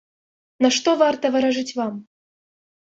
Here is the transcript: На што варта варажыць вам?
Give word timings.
На 0.67 0.71
што 0.79 0.89
варта 1.03 1.33
варажыць 1.37 1.75
вам? 1.85 2.05